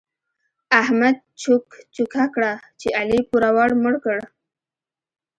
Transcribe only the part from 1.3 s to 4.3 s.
چوک چوکه کړه چې علي پوروړو مړ کړ.